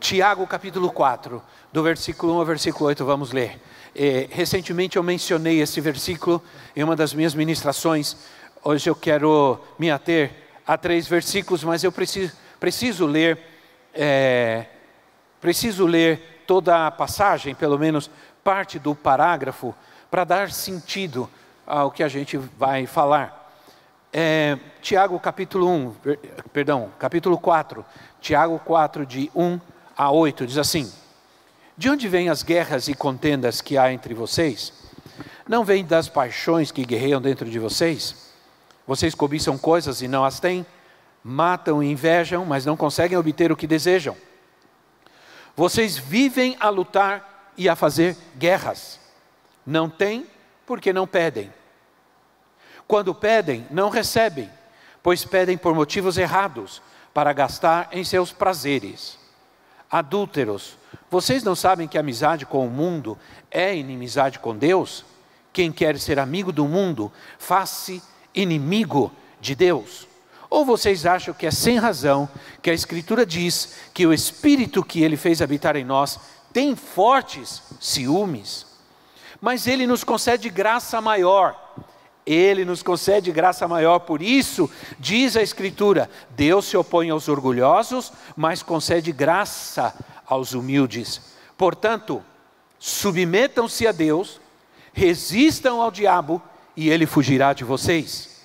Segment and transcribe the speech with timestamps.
[0.00, 3.60] Tiago capítulo 4, do versículo 1 ao versículo 8, vamos ler.
[3.94, 6.42] É, recentemente eu mencionei esse versículo
[6.74, 8.16] em uma das minhas ministrações.
[8.62, 10.30] Hoje eu quero me ater
[10.66, 13.38] a três versículos, mas eu preciso, preciso ler,
[13.92, 14.66] é,
[15.40, 18.08] preciso ler toda a passagem, pelo menos
[18.44, 19.74] parte do parágrafo,
[20.10, 21.28] para dar sentido
[21.66, 23.52] ao que a gente vai falar.
[24.12, 25.94] É, Tiago capítulo 1,
[26.52, 27.84] perdão, capítulo 4,
[28.20, 29.60] Tiago 4, de 1
[29.98, 30.90] a 8, diz assim:
[31.76, 34.72] De onde vêm as guerras e contendas que há entre vocês?
[35.48, 38.28] Não vêm das paixões que guerreiam dentro de vocês?
[38.86, 40.64] Vocês cobiçam coisas e não as têm,
[41.22, 44.16] matam e invejam, mas não conseguem obter o que desejam.
[45.56, 49.00] Vocês vivem a lutar e a fazer guerras.
[49.66, 50.24] Não têm
[50.64, 51.52] porque não pedem.
[52.86, 54.48] Quando pedem, não recebem,
[55.02, 56.80] pois pedem por motivos errados,
[57.12, 59.18] para gastar em seus prazeres.
[59.90, 60.76] Adúlteros,
[61.10, 63.16] vocês não sabem que amizade com o mundo
[63.50, 65.04] é inimizade com Deus?
[65.52, 68.02] Quem quer ser amigo do mundo, faz-se
[68.34, 70.06] inimigo de Deus.
[70.50, 72.28] Ou vocês acham que é sem razão
[72.62, 76.18] que a Escritura diz que o Espírito que Ele fez habitar em nós
[76.52, 78.66] tem fortes ciúmes?
[79.40, 81.56] Mas Ele nos concede graça maior
[82.34, 88.12] ele nos concede graça maior, por isso, diz a Escritura: Deus se opõe aos orgulhosos,
[88.36, 89.94] mas concede graça
[90.26, 91.20] aos humildes.
[91.56, 92.22] Portanto,
[92.78, 94.40] submetam-se a Deus,
[94.92, 96.42] resistam ao diabo
[96.76, 98.42] e ele fugirá de vocês.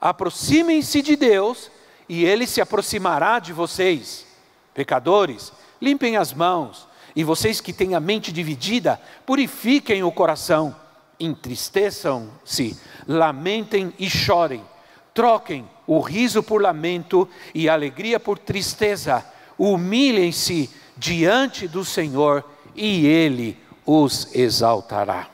[0.00, 1.70] Aproximem-se de Deus
[2.08, 4.26] e ele se aproximará de vocês.
[4.72, 10.74] Pecadores, limpem as mãos, e vocês que têm a mente dividida, purifiquem o coração
[11.18, 14.64] entristeçam-se, lamentem e chorem,
[15.12, 19.24] troquem o riso por lamento e alegria por tristeza,
[19.58, 25.28] humilhem-se diante do Senhor e Ele os exaltará.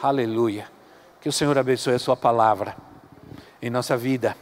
[0.00, 0.70] Aleluia.
[1.20, 2.76] Que o Senhor abençoe a Sua palavra
[3.60, 4.36] em nossa vida.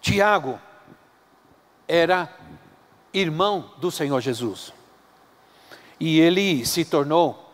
[0.00, 0.58] Tiago
[1.86, 2.32] era
[3.12, 4.72] irmão do Senhor Jesus.
[5.98, 7.49] E ele se tornou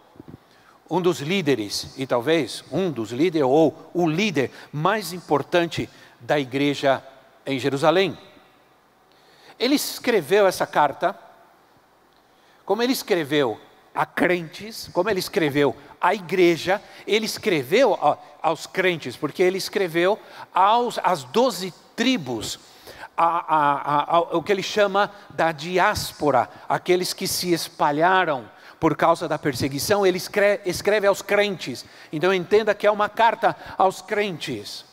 [0.88, 5.88] um dos líderes, e talvez um dos líderes, ou o líder mais importante
[6.20, 7.02] da igreja
[7.44, 8.16] em Jerusalém.
[9.58, 11.18] Ele escreveu essa carta,
[12.64, 13.58] como ele escreveu
[13.94, 17.98] a crentes, como ele escreveu à igreja, ele escreveu
[18.42, 20.18] aos crentes, porque ele escreveu
[20.52, 22.60] aos, às doze tribos,
[23.16, 28.48] a, a, a, o que ele chama da diáspora, aqueles que se espalharam
[28.78, 31.84] por causa da perseguição, ele escreve, escreve aos crentes.
[32.12, 34.84] Então entenda que é uma carta aos crentes.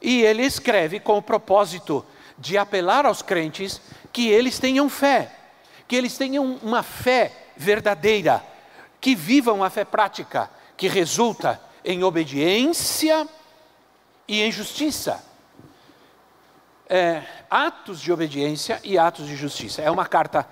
[0.00, 2.04] E ele escreve com o propósito
[2.36, 3.80] de apelar aos crentes
[4.12, 5.30] que eles tenham fé,
[5.86, 8.44] que eles tenham uma fé verdadeira,
[9.00, 13.28] que vivam a fé prática, que resulta em obediência
[14.26, 15.24] e em justiça.
[16.88, 19.80] É, atos de obediência e atos de justiça.
[19.80, 20.46] É uma carta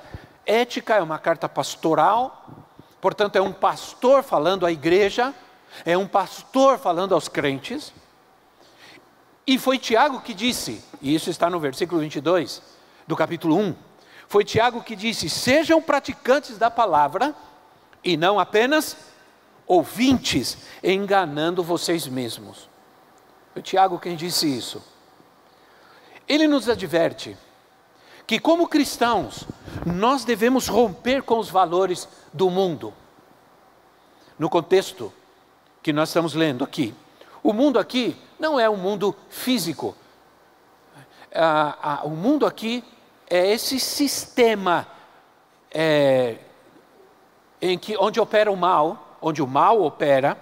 [0.50, 2.44] ética, é uma carta pastoral,
[3.00, 5.32] portanto, é um pastor falando à igreja,
[5.84, 7.92] é um pastor falando aos crentes.
[9.46, 12.62] E foi Tiago que disse, e isso está no versículo 22
[13.06, 13.74] do capítulo 1.
[14.28, 17.34] Foi Tiago que disse: Sejam praticantes da palavra
[18.02, 18.96] e não apenas
[19.66, 22.68] ouvintes, enganando vocês mesmos.
[23.52, 24.82] Foi Tiago quem disse isso.
[26.28, 27.36] Ele nos adverte
[28.30, 29.44] que, como cristãos,
[29.84, 32.94] nós devemos romper com os valores do mundo.
[34.38, 35.12] No contexto
[35.82, 36.94] que nós estamos lendo aqui,
[37.42, 39.96] o mundo aqui não é um mundo físico.
[41.34, 42.84] Ah, ah, o mundo aqui
[43.28, 44.86] é esse sistema
[45.68, 46.36] é,
[47.60, 50.38] em que onde opera o mal, onde o mal opera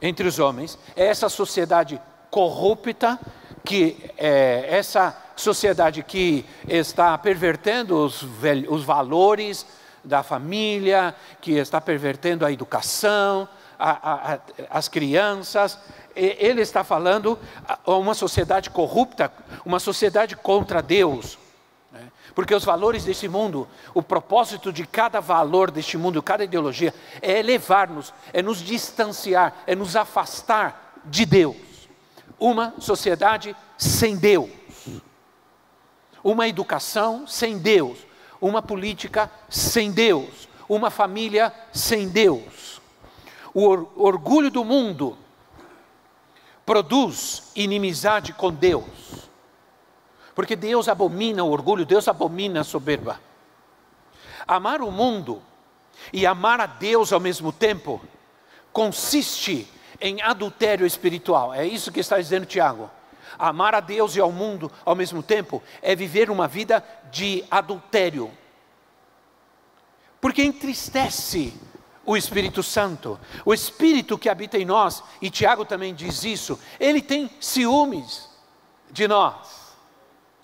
[0.00, 2.00] entre os homens, é essa sociedade
[2.30, 3.18] corrupta
[3.64, 8.26] que é essa sociedade que está pervertendo os,
[8.68, 9.66] os valores
[10.04, 13.48] da família, que está pervertendo a educação,
[13.78, 14.38] a, a,
[14.70, 15.78] as crianças.
[16.14, 17.38] Ele está falando
[17.86, 19.32] uma sociedade corrupta,
[19.64, 21.38] uma sociedade contra Deus.
[21.90, 22.00] Né?
[22.34, 27.38] Porque os valores deste mundo, o propósito de cada valor deste mundo, cada ideologia, é
[27.38, 31.56] elevar-nos, é nos distanciar, é nos afastar de Deus.
[32.38, 34.50] Uma sociedade sem Deus,
[36.22, 37.98] uma educação sem Deus,
[38.40, 42.80] uma política sem Deus, uma família sem Deus.
[43.54, 43.66] O
[44.02, 45.16] orgulho do mundo
[46.64, 49.30] produz inimizade com Deus.
[50.34, 53.20] Porque Deus abomina o orgulho, Deus abomina a soberba.
[54.46, 55.42] Amar o mundo
[56.12, 58.00] e amar a Deus ao mesmo tempo
[58.72, 59.68] consiste
[60.00, 61.52] em adultério espiritual.
[61.52, 62.90] É isso que está dizendo Tiago.
[63.38, 68.30] Amar a Deus e ao mundo ao mesmo tempo é viver uma vida de adultério.
[70.20, 71.52] Porque entristece
[72.04, 77.00] o Espírito Santo, o Espírito que habita em nós, e Tiago também diz isso, ele
[77.00, 78.28] tem ciúmes
[78.90, 79.74] de nós.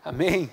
[0.05, 0.51] Amém?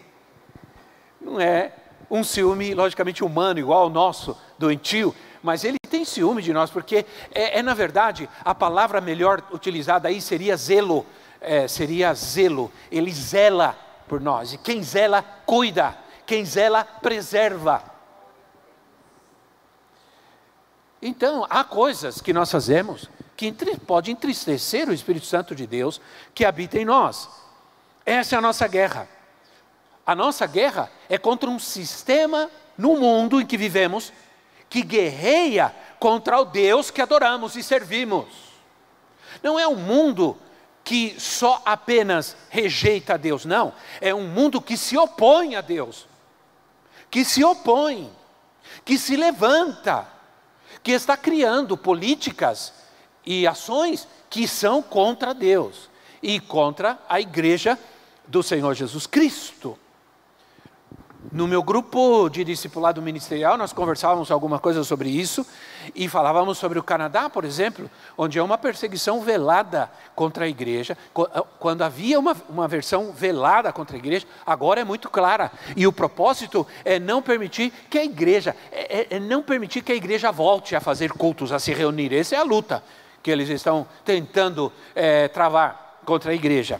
[1.21, 1.73] Não é
[2.09, 7.05] um ciúme, logicamente, humano, igual ao nosso, doentio, mas ele tem ciúme de nós, porque
[7.31, 11.05] é, é na verdade, a palavra melhor utilizada aí seria zelo,
[11.45, 13.77] é, seria zelo, ele zela
[14.07, 17.83] por nós, e quem zela, cuida, quem zela, preserva.
[21.01, 23.53] Então, há coisas que nós fazemos que
[23.85, 26.01] pode entristecer o Espírito Santo de Deus
[26.33, 27.29] que habita em nós.
[28.05, 29.07] Essa é a nossa guerra.
[30.05, 34.11] A nossa guerra é contra um sistema no mundo em que vivemos
[34.69, 38.25] que guerreia contra o Deus que adoramos e servimos.
[39.43, 40.37] Não é um mundo
[40.85, 43.73] que só apenas rejeita a Deus, não.
[43.99, 46.07] É um mundo que se opõe a Deus,
[47.09, 48.09] que se opõe,
[48.85, 50.07] que se levanta,
[50.83, 52.71] que está criando políticas
[53.25, 55.89] e ações que são contra Deus
[56.21, 57.79] e contra a igreja
[58.27, 59.77] do Senhor Jesus Cristo.
[61.31, 65.45] No meu grupo de discipulado ministerial, nós conversávamos alguma coisa sobre isso
[65.93, 70.97] e falávamos sobre o Canadá, por exemplo, onde é uma perseguição velada contra a igreja.
[71.17, 75.51] Eh, quando havia uma, uma versão velada contra a igreja, agora é muito clara.
[75.75, 79.91] E o propósito é não permitir que a igreja, é, é, é não permitir que
[79.91, 82.13] a igreja volte a fazer cultos, a se reunir.
[82.13, 82.83] Essa é a luta
[83.23, 86.79] que eles estão tentando é, travar contra a igreja.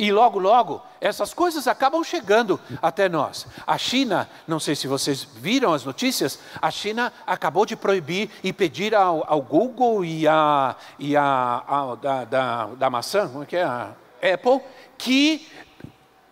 [0.00, 3.46] E logo, logo, essas coisas acabam chegando até nós.
[3.66, 8.50] A China, não sei se vocês viram as notícias, a China acabou de proibir e
[8.50, 13.46] pedir ao, ao Google e a, e a, a da, da, da maçã, como é
[13.46, 13.62] que é?
[13.62, 13.92] A
[14.22, 14.62] Apple,
[14.96, 15.46] que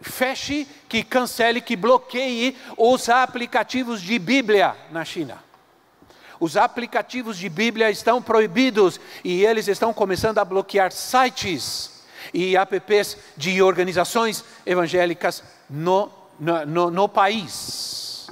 [0.01, 5.45] feche, que cancele, que bloqueie os aplicativos de Bíblia na China.
[6.41, 11.98] Os aplicativos de Bíblia estão proibidos e eles estão começando a bloquear sites
[12.33, 18.29] e apps de organizações evangélicas no, no, no país.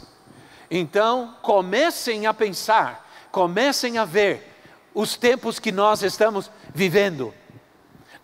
[0.70, 4.54] Então, comecem a pensar, comecem a ver
[4.94, 7.32] os tempos que nós estamos vivendo.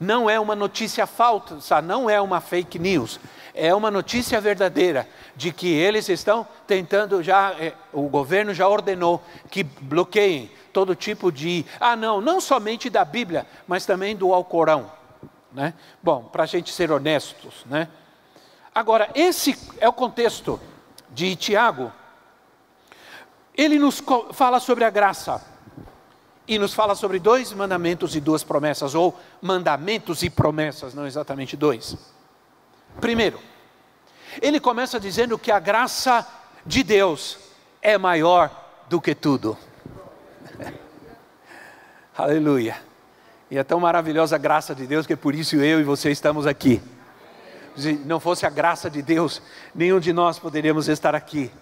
[0.00, 3.20] Não é uma notícia falsa, não é uma fake news,
[3.54, 9.22] é uma notícia verdadeira de que eles estão tentando já, é, o governo já ordenou
[9.50, 14.90] que bloqueiem todo tipo de, ah não, não somente da Bíblia, mas também do Alcorão.
[15.52, 15.74] Né?
[16.02, 17.64] Bom, para a gente ser honestos.
[17.66, 17.88] Né?
[18.74, 20.60] Agora, esse é o contexto
[21.10, 21.92] de Tiago.
[23.54, 25.44] Ele nos fala sobre a graça
[26.48, 31.56] e nos fala sobre dois mandamentos e duas promessas, ou mandamentos e promessas, não exatamente
[31.56, 31.96] dois.
[33.00, 33.38] Primeiro,
[34.40, 36.26] ele começa dizendo que a graça
[36.64, 37.38] de Deus
[37.80, 38.50] é maior
[38.88, 39.56] do que tudo.
[42.16, 42.91] Aleluia.
[43.52, 46.10] E é tão maravilhosa a graça de Deus que é por isso eu e você
[46.10, 46.80] estamos aqui.
[47.76, 49.42] Se não fosse a graça de Deus,
[49.74, 51.52] nenhum de nós poderíamos estar aqui.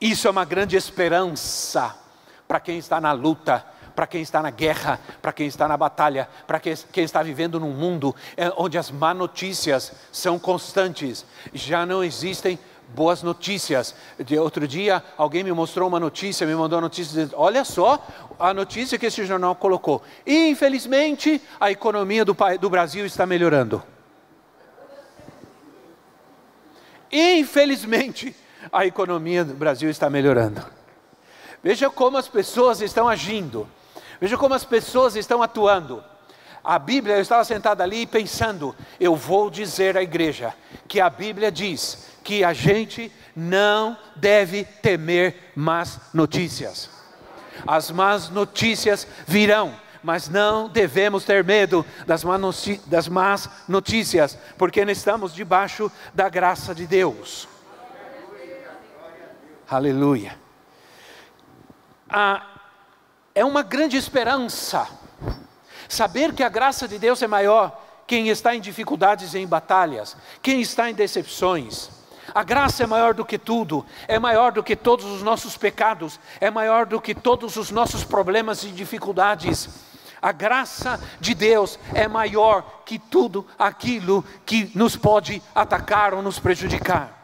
[0.00, 1.96] Isso é uma grande esperança
[2.46, 6.28] para quem está na luta, para quem está na guerra, para quem está na batalha,
[6.46, 11.26] para quem, quem, está vivendo num mundo é, onde as má notícias são constantes.
[11.52, 12.56] Já não existem
[12.88, 13.94] boas notícias.
[14.18, 18.04] De outro dia, alguém me mostrou uma notícia, me mandou uma notícia dizendo: olha só
[18.38, 20.02] a notícia que esse jornal colocou.
[20.26, 23.82] Infelizmente, a economia do, do Brasil está melhorando.
[27.10, 28.34] Infelizmente,
[28.72, 30.64] a economia do Brasil está melhorando.
[31.62, 33.68] Veja como as pessoas estão agindo.
[34.20, 36.02] Veja como as pessoas estão atuando.
[36.62, 40.54] A Bíblia, eu estava sentado ali pensando, eu vou dizer à igreja
[40.88, 46.90] que a Bíblia diz que a gente não deve temer más notícias.
[47.66, 52.24] As más notícias virão, mas não devemos ter medo das,
[53.08, 57.46] más notícias, porque estamos debaixo da graça de Deus.
[59.68, 60.38] Aleluia.
[62.08, 62.46] Ah,
[63.34, 64.86] é uma grande esperança
[65.88, 70.16] saber que a graça de Deus é maior quem está em dificuldades e em batalhas,
[70.42, 71.93] quem está em decepções.
[72.34, 76.18] A graça é maior do que tudo, é maior do que todos os nossos pecados,
[76.40, 79.68] é maior do que todos os nossos problemas e dificuldades.
[80.20, 86.40] A graça de Deus é maior que tudo aquilo que nos pode atacar ou nos
[86.40, 87.22] prejudicar.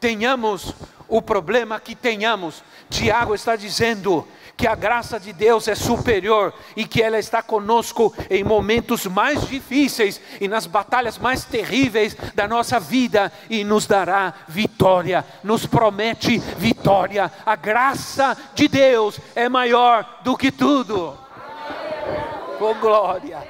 [0.00, 0.72] Tenhamos
[1.08, 6.84] o problema que tenhamos, Tiago está dizendo: que a graça de Deus é superior e
[6.84, 12.78] que ela está conosco em momentos mais difíceis e nas batalhas mais terríveis da nossa
[12.78, 17.30] vida e nos dará vitória, nos promete vitória.
[17.44, 21.18] A graça de Deus é maior do que tudo.
[22.60, 23.42] Oh glória!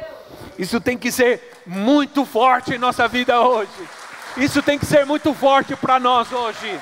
[0.58, 3.70] Isso tem que ser muito forte em nossa vida hoje.
[4.36, 6.80] Isso tem que ser muito forte para nós hoje.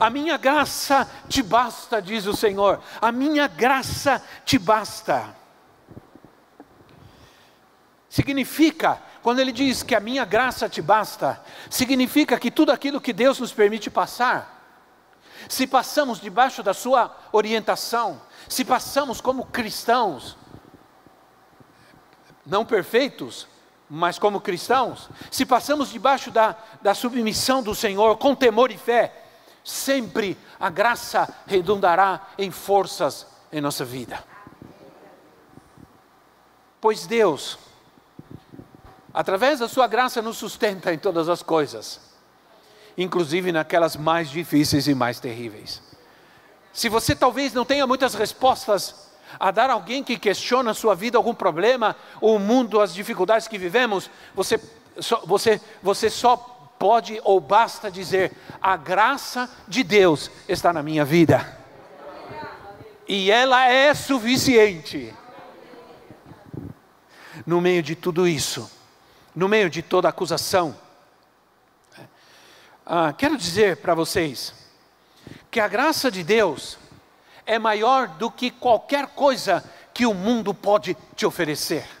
[0.00, 2.82] A minha graça te basta, diz o Senhor.
[3.02, 5.36] A minha graça te basta.
[8.08, 13.12] Significa, quando ele diz que a minha graça te basta, significa que tudo aquilo que
[13.12, 14.58] Deus nos permite passar,
[15.48, 20.36] se passamos debaixo da sua orientação, se passamos como cristãos,
[22.44, 23.46] não perfeitos,
[23.88, 29.19] mas como cristãos, se passamos debaixo da, da submissão do Senhor com temor e fé,
[29.70, 34.22] sempre a graça redundará em forças em nossa vida.
[36.80, 37.58] Pois Deus,
[39.12, 42.00] através da Sua graça, nos sustenta em todas as coisas,
[42.96, 45.82] inclusive naquelas mais difíceis e mais terríveis.
[46.72, 50.94] Se você talvez não tenha muitas respostas a dar a alguém que questiona a sua
[50.94, 54.60] vida, algum problema, o mundo, as dificuldades que vivemos, você,
[55.26, 61.58] você, você só pode ou basta dizer: a graça de Deus está na minha vida.
[63.06, 65.14] E ela é suficiente.
[67.46, 68.70] No meio de tudo isso,
[69.34, 70.76] no meio de toda acusação,
[72.86, 74.54] ah, quero dizer para vocês
[75.50, 76.78] que a graça de Deus
[77.44, 81.99] é maior do que qualquer coisa que o mundo pode te oferecer.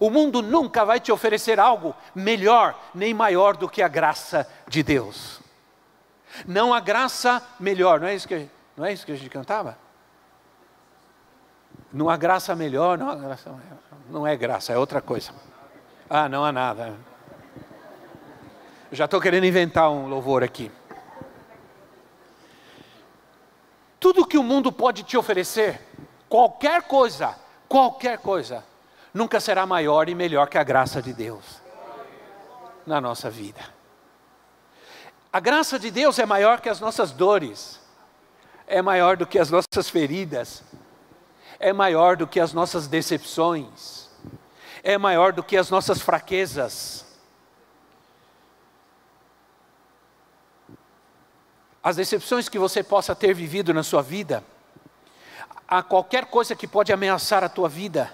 [0.00, 4.82] O mundo nunca vai te oferecer algo melhor nem maior do que a graça de
[4.82, 5.40] Deus.
[6.46, 9.76] Não há graça melhor, não é isso que, não é isso que a gente cantava?
[11.92, 13.54] Não há graça melhor, não há graça.
[14.08, 15.32] Não é graça, é outra coisa.
[16.08, 16.94] Ah, não há nada.
[18.92, 20.70] já estou querendo inventar um louvor aqui.
[23.98, 25.80] Tudo que o mundo pode te oferecer,
[26.28, 27.36] qualquer coisa,
[27.68, 28.64] qualquer coisa,
[29.12, 31.60] nunca será maior e melhor que a graça de Deus
[32.86, 33.60] na nossa vida.
[35.32, 37.78] A graça de Deus é maior que as nossas dores,
[38.66, 40.62] é maior do que as nossas feridas,
[41.60, 44.08] é maior do que as nossas decepções,
[44.82, 47.04] é maior do que as nossas fraquezas.
[51.82, 54.42] As decepções que você possa ter vivido na sua vida,
[55.66, 58.12] a qualquer coisa que pode ameaçar a tua vida,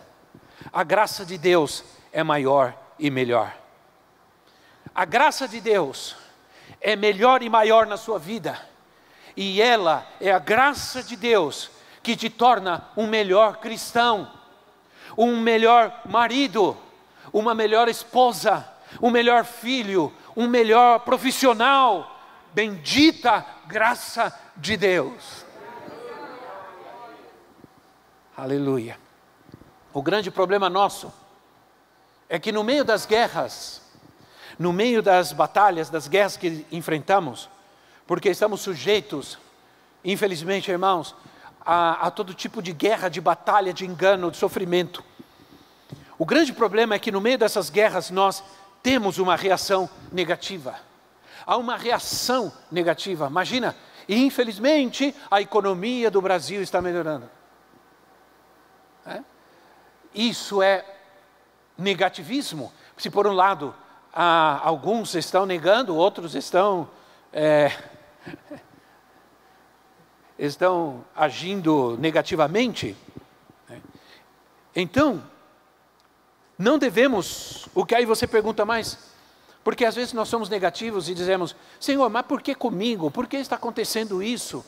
[0.73, 3.55] a graça de Deus é maior e melhor.
[4.95, 6.17] A graça de Deus
[6.81, 8.61] é melhor e maior na sua vida,
[9.37, 11.71] e ela é a graça de Deus
[12.03, 14.31] que te torna um melhor cristão,
[15.17, 16.77] um melhor marido,
[17.33, 18.69] uma melhor esposa,
[19.01, 22.11] um melhor filho, um melhor profissional.
[22.53, 25.45] Bendita graça de Deus.
[28.37, 29.04] Aleluia.
[29.95, 31.13] O grande problema nosso
[32.29, 33.81] é que no meio das guerras,
[34.59, 37.49] no meio das batalhas, das guerras que enfrentamos,
[38.05, 39.39] porque estamos sujeitos,
[40.05, 41.15] infelizmente, irmãos,
[41.65, 45.05] a, a todo tipo de guerra, de batalha, de engano, de sofrimento.
[46.19, 48.43] O grande problema é que no meio dessas guerras nós
[48.83, 50.75] temos uma reação negativa.
[51.47, 53.29] Há uma reação negativa.
[53.29, 53.77] Imagina,
[54.09, 57.31] infelizmente a economia do Brasil está melhorando.
[59.07, 59.23] É?
[60.15, 60.85] Isso é
[61.77, 62.73] negativismo.
[62.97, 63.75] Se por um lado
[64.13, 66.89] ah, alguns estão negando, outros estão
[67.33, 67.73] é,
[70.39, 72.97] estão agindo negativamente.
[73.69, 73.83] Né?
[74.75, 75.23] Então,
[76.57, 77.69] não devemos.
[77.75, 79.13] O que aí você pergunta mais?
[79.65, 83.11] Porque às vezes nós somos negativos e dizemos: Senhor, mas por que comigo?
[83.11, 84.65] Por que está acontecendo isso?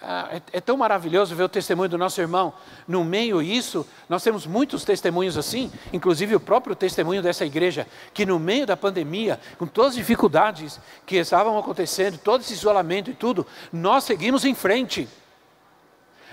[0.00, 2.52] Ah, é, é, tão maravilhoso ver o testemunho do nosso irmão.
[2.86, 8.26] No meio isso, nós temos muitos testemunhos assim, inclusive o próprio testemunho dessa igreja, que
[8.26, 13.14] no meio da pandemia, com todas as dificuldades que estavam acontecendo, todo esse isolamento e
[13.14, 15.08] tudo, nós seguimos em frente.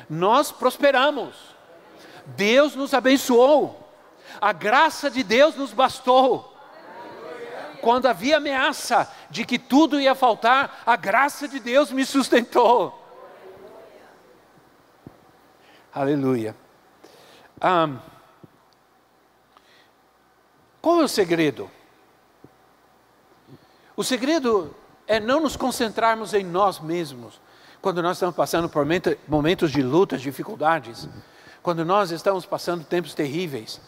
[0.09, 1.33] Nós prosperamos.
[2.25, 3.79] Deus nos abençoou.
[4.41, 6.51] A graça de Deus nos bastou
[7.81, 13.02] quando havia ameaça de que tudo ia faltar, a graça de Deus me sustentou.
[15.93, 16.55] Aleluia.
[17.61, 17.99] Um,
[20.81, 21.69] qual é o segredo?
[23.95, 27.39] O segredo é não nos concentrarmos em nós mesmos
[27.79, 28.83] quando nós estamos passando por
[29.27, 31.07] momentos de lutas, dificuldades,
[31.61, 33.79] quando nós estamos passando tempos terríveis.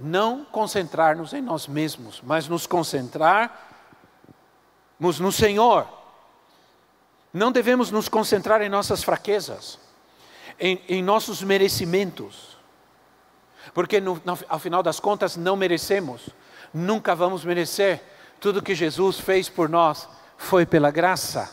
[0.00, 3.50] Não concentrar-nos em nós mesmos, mas nos concentrarmos
[4.98, 5.86] no Senhor.
[7.34, 9.87] Não devemos nos concentrar em nossas fraquezas
[10.58, 12.56] em, em nossos merecimentos,
[13.74, 16.30] porque no, no, ao final das contas não merecemos,
[16.72, 18.02] nunca vamos merecer.
[18.40, 21.52] Tudo que Jesus fez por nós foi pela graça,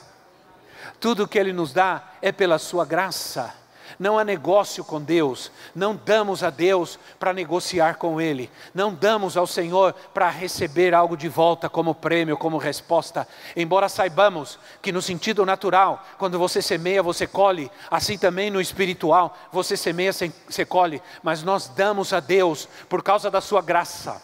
[1.00, 3.65] tudo que Ele nos dá é pela Sua graça
[4.00, 9.38] não há negócio com Deus, não damos a Deus para negociar com Ele, não damos
[9.38, 13.28] ao Senhor para receber algo de volta como prêmio, como resposta.
[13.56, 19.38] Embora saibamos que no sentido natural, quando você semeia, você colhe, assim também no espiritual,
[19.52, 24.22] você semeia, você colhe, mas nós damos a Deus por causa da Sua graça,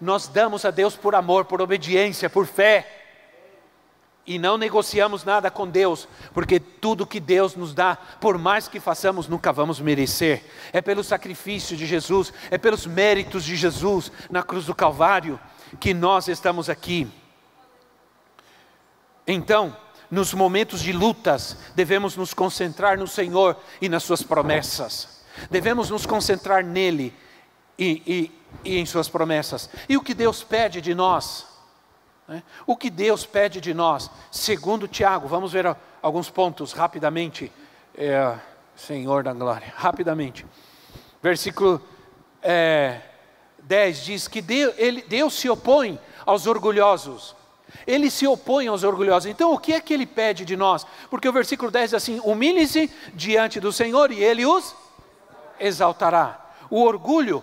[0.00, 3.03] nós damos a Deus por amor, por obediência, por fé
[4.26, 8.80] e não negociamos nada com Deus, porque tudo que Deus nos dá, por mais que
[8.80, 10.44] façamos, nunca vamos merecer.
[10.72, 15.38] É pelo sacrifício de Jesus, é pelos méritos de Jesus na cruz do Calvário
[15.78, 17.06] que nós estamos aqui.
[19.26, 19.76] Então,
[20.10, 25.22] nos momentos de lutas, devemos nos concentrar no Senhor e nas Suas promessas.
[25.50, 27.12] Devemos nos concentrar nele
[27.78, 28.30] e,
[28.64, 29.68] e, e em Suas promessas.
[29.88, 31.53] E o que Deus pede de nós?
[32.26, 32.42] Né?
[32.66, 37.52] O que Deus pede de nós, segundo Tiago, vamos ver alguns pontos rapidamente,
[37.96, 38.36] é,
[38.76, 40.46] Senhor da glória, rapidamente.
[41.22, 41.80] Versículo
[42.42, 43.00] é,
[43.62, 47.34] 10 diz que Deus, ele, Deus se opõe aos orgulhosos.
[47.86, 49.28] Ele se opõe aos orgulhosos.
[49.28, 50.86] Então, o que é que ele pede de nós?
[51.10, 54.74] Porque o versículo 10 diz assim: humilhe-se diante do Senhor e ele os
[55.58, 56.40] exaltará.
[56.70, 57.42] O orgulho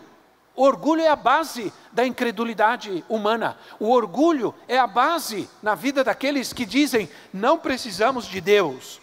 [0.61, 3.57] o orgulho é a base da incredulidade humana.
[3.79, 9.01] O orgulho é a base na vida daqueles que dizem não precisamos de Deus.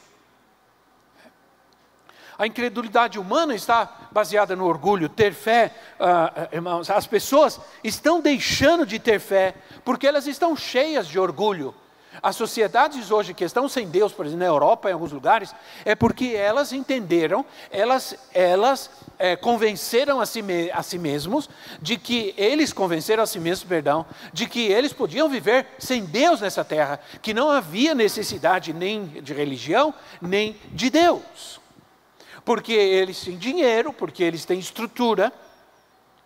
[2.38, 6.88] A incredulidade humana está baseada no orgulho, ter fé, uh, irmãos.
[6.90, 11.74] As pessoas estão deixando de ter fé porque elas estão cheias de orgulho.
[12.22, 15.52] As sociedades hoje que estão sem Deus, por exemplo, na Europa, em alguns lugares,
[15.84, 21.50] é porque elas entenderam, elas, elas é, convenceram a si, a si mesmos
[21.82, 26.40] de que eles convenceram a si mesmos, perdão, de que eles podiam viver sem Deus
[26.40, 31.60] nessa terra, que não havia necessidade nem de religião, nem de Deus.
[32.44, 35.32] Porque eles têm dinheiro, porque eles têm estrutura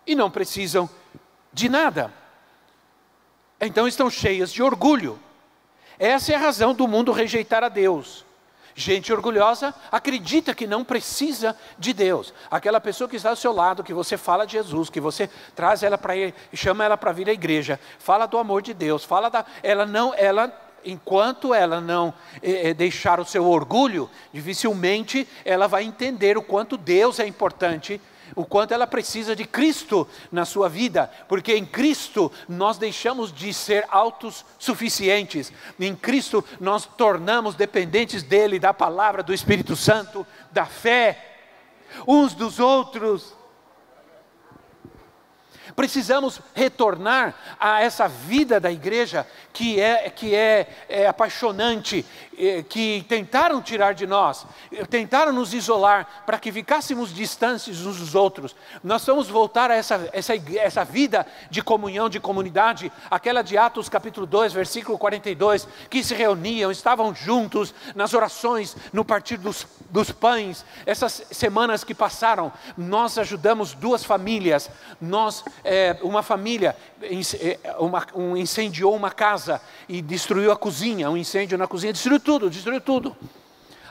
[0.05, 0.89] e não precisam
[1.51, 2.13] de nada.
[3.59, 5.19] Então estão cheias de orgulho.
[5.97, 8.25] Essa é a razão do mundo rejeitar a Deus.
[8.75, 12.33] Gente orgulhosa acredita que não precisa de Deus.
[12.49, 15.83] Aquela pessoa que está ao seu lado, que você fala de Jesus, que você traz
[15.83, 19.29] ela para ir, chama ela para vir à igreja, fala do amor de Deus, fala
[19.29, 20.51] da, ela não, ela
[20.85, 27.19] enquanto ela não é, deixar o seu orgulho, dificilmente ela vai entender o quanto Deus
[27.19, 28.01] é importante
[28.35, 33.53] o quanto ela precisa de Cristo na sua vida, porque em Cristo nós deixamos de
[33.53, 41.33] ser autossuficientes, em Cristo nós tornamos dependentes dEle, da palavra, do Espírito Santo, da fé,
[42.07, 43.33] uns dos outros.
[45.75, 52.05] Precisamos retornar a essa vida da igreja que é, que é, é apaixonante,
[52.69, 54.45] que tentaram tirar de nós,
[54.89, 58.55] tentaram nos isolar para que ficássemos distantes uns dos outros.
[58.83, 63.89] Nós vamos voltar a essa, essa, essa vida de comunhão, de comunidade, aquela de Atos
[63.89, 70.11] capítulo 2, versículo 42, que se reuniam, estavam juntos nas orações, no partir dos, dos
[70.11, 70.65] pães.
[70.85, 74.69] Essas semanas que passaram, nós ajudamos duas famílias,
[74.99, 76.75] nós, é, uma família,
[77.79, 82.49] uma, um, incendiou uma casa e destruiu a cozinha, um incêndio na cozinha, destruiu tudo,
[82.49, 83.15] destruiu tudo.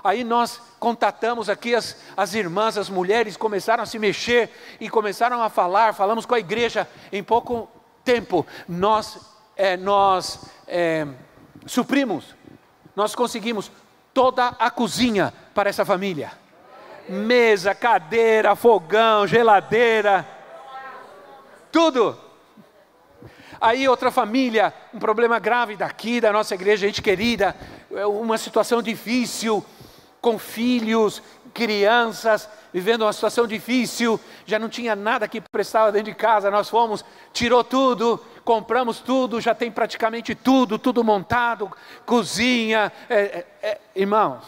[0.05, 5.41] Aí nós contatamos aqui as, as irmãs, as mulheres começaram a se mexer e começaram
[5.41, 6.89] a falar, falamos com a igreja.
[7.13, 7.69] Em pouco
[8.05, 9.21] tempo nós,
[9.57, 11.07] é, nós é,
[11.67, 12.35] suprimos,
[12.97, 13.71] nós conseguimos
[14.13, 16.33] toda a cozinha para essa família.
[17.09, 20.27] Mesa, cadeira, fogão, geladeira,
[21.71, 22.19] tudo.
[23.61, 27.55] Aí outra família, um problema grave daqui da nossa igreja, gente querida,
[28.07, 29.65] uma situação difícil,
[30.21, 36.17] com filhos, crianças, vivendo uma situação difícil, já não tinha nada que prestava dentro de
[36.17, 41.71] casa, nós fomos, tirou tudo, compramos tudo, já tem praticamente tudo, tudo montado,
[42.07, 44.45] cozinha, é, é, é, irmãos,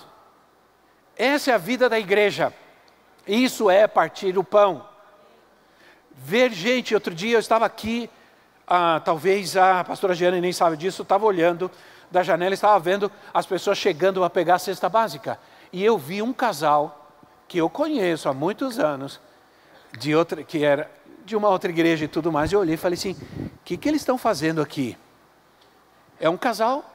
[1.16, 2.52] essa é a vida da igreja,
[3.26, 4.88] isso é partir o pão,
[6.12, 8.08] ver gente, outro dia eu estava aqui,
[8.66, 11.70] ah, talvez a pastora Giana nem sabe disso, estava olhando
[12.14, 15.38] da janela, estava vendo as pessoas chegando a pegar a cesta básica.
[15.72, 17.10] E eu vi um casal
[17.48, 19.20] que eu conheço há muitos anos,
[19.98, 20.90] de outra, que era
[21.24, 22.52] de uma outra igreja e tudo mais.
[22.52, 24.96] Eu olhei e falei assim: o que, que eles estão fazendo aqui?
[26.20, 26.88] É um casal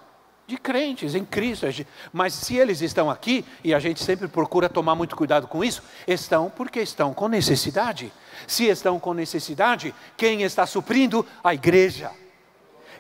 [0.48, 1.66] de crentes em Cristo.
[2.14, 5.84] Mas se eles estão aqui, e a gente sempre procura tomar muito cuidado com isso,
[6.08, 8.12] estão porque estão com necessidade.
[8.48, 11.26] Se estão com necessidade, quem está suprindo?
[11.44, 12.10] A igreja.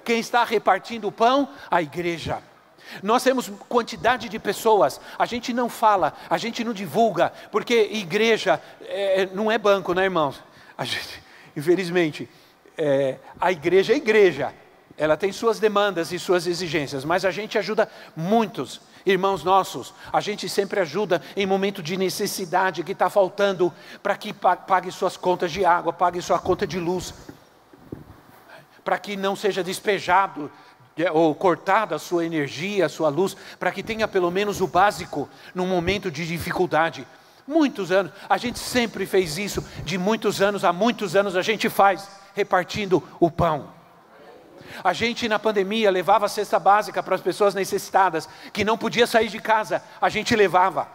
[0.03, 1.49] Quem está repartindo o pão?
[1.69, 2.41] A igreja.
[3.03, 8.59] Nós temos quantidade de pessoas, a gente não fala, a gente não divulga, porque igreja
[8.81, 10.41] é, não é banco, né, irmãos?
[10.81, 11.23] Gente,
[11.55, 12.27] infelizmente,
[12.77, 14.53] é, a igreja é igreja,
[14.97, 20.19] ela tem suas demandas e suas exigências, mas a gente ajuda muitos irmãos nossos, a
[20.19, 25.51] gente sempre ajuda em momento de necessidade que está faltando para que pague suas contas
[25.51, 27.13] de água, pague sua conta de luz,
[28.83, 30.51] para que não seja despejado
[31.13, 35.29] ou cortada a sua energia, a sua luz, para que tenha pelo menos o básico
[35.55, 37.07] num momento de dificuldade.
[37.47, 41.69] Muitos anos, a gente sempre fez isso, de muitos anos a muitos anos a gente
[41.69, 43.69] faz, repartindo o pão.
[44.83, 49.07] A gente na pandemia levava a cesta básica para as pessoas necessitadas, que não podia
[49.07, 50.87] sair de casa, a gente levava.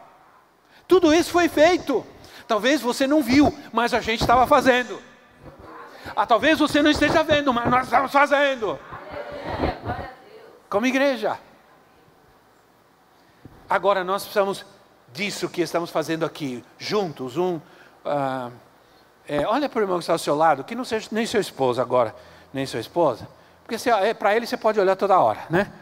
[0.86, 2.06] Tudo isso foi feito.
[2.46, 5.00] Talvez você não viu, mas a gente estava fazendo.
[6.14, 8.78] Ah, talvez você não esteja vendo, mas nós estamos fazendo.
[10.68, 11.38] Como igreja.
[13.68, 14.64] Agora nós precisamos
[15.12, 17.36] disso que estamos fazendo aqui, juntos.
[17.36, 18.52] Um, uh,
[19.26, 21.40] é, olha para o irmão que está ao seu lado, que não seja nem seu
[21.40, 22.14] esposo agora,
[22.52, 23.26] nem sua esposa.
[23.64, 25.72] Porque é, para ele você pode olhar toda hora, né?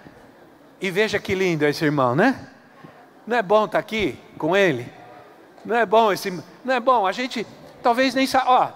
[0.80, 2.48] E veja que lindo esse irmão, né?
[3.26, 4.92] Não é bom estar tá aqui com ele?
[5.64, 6.30] Não é bom esse.
[6.64, 7.06] Não é bom.
[7.06, 7.46] A gente
[7.82, 8.72] talvez nem sabe.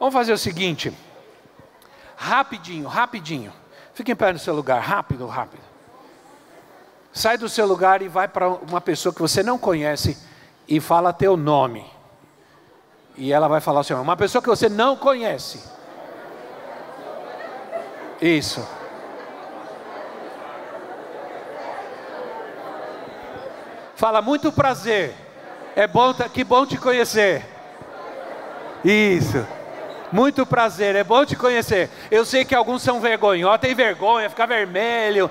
[0.00, 0.90] Vamos fazer o seguinte.
[2.16, 3.52] Rapidinho, rapidinho.
[3.92, 5.62] Fique em pé no seu lugar, rápido, rápido.
[7.12, 10.16] Sai do seu lugar e vai para uma pessoa que você não conhece
[10.66, 11.84] e fala teu nome.
[13.14, 15.62] E ela vai falar assim: uma pessoa que você não conhece.
[18.22, 18.66] Isso.
[23.96, 25.14] Fala muito prazer.
[25.76, 27.44] É bom, que bom te conhecer.
[28.82, 29.46] Isso.
[30.12, 31.88] Muito prazer, é bom te conhecer.
[32.10, 35.30] Eu sei que alguns são vergonhosos, tem vergonha, fica vermelho.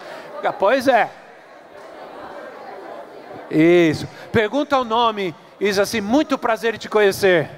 [0.57, 1.09] Pois é.
[3.51, 4.07] Isso.
[4.31, 7.49] Pergunta o nome diz assim: muito prazer em te conhecer.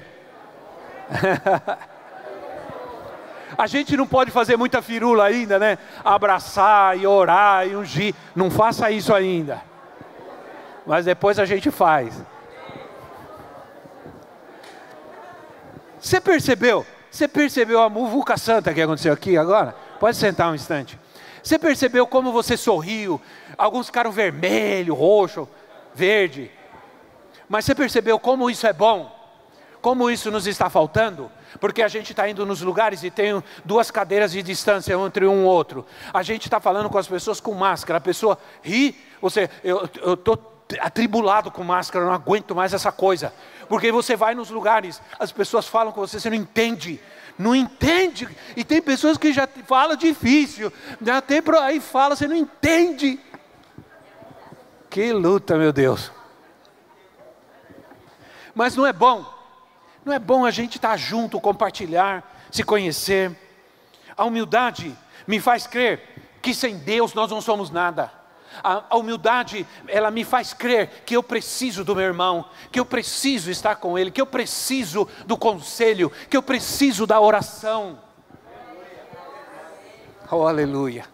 [3.56, 5.76] A gente não pode fazer muita firula ainda, né?
[6.02, 8.14] Abraçar e orar e ungir.
[8.34, 9.60] Não faça isso ainda.
[10.86, 12.24] Mas depois a gente faz.
[16.00, 16.84] Você percebeu?
[17.12, 19.76] Você percebeu a muvuca santa que aconteceu aqui agora?
[20.00, 20.98] Pode sentar um instante.
[21.42, 23.20] Você percebeu como você sorriu?
[23.58, 25.46] Alguns ficaram vermelho, roxo,
[25.94, 26.50] verde.
[27.46, 29.14] Mas você percebeu como isso é bom?
[29.82, 31.30] Como isso nos está faltando?
[31.60, 35.42] Porque a gente está indo nos lugares e tem duas cadeiras de distância entre um
[35.42, 35.84] e outro.
[36.14, 37.98] A gente está falando com as pessoas com máscara.
[37.98, 43.32] A pessoa ri, você, eu estou atribulado com máscara, não aguento mais essa coisa.
[43.68, 47.00] Porque você vai nos lugares, as pessoas falam com você, você não entende.
[47.38, 48.28] Não entende.
[48.56, 50.72] E tem pessoas que já falam difícil.
[51.00, 53.18] Já tem aí fala, você não entende.
[54.90, 56.12] Que luta, meu Deus.
[58.54, 59.24] Mas não é bom.
[60.04, 63.36] Não é bom a gente estar junto, compartilhar, se conhecer.
[64.16, 68.21] A humildade me faz crer que sem Deus nós não somos nada.
[68.62, 72.84] A, a, humildade, ela me faz crer que eu preciso do meu irmão, que eu
[72.84, 77.98] preciso estar com ele, que eu preciso do conselho, que eu preciso da oração.
[80.30, 81.04] Oh, aleluia.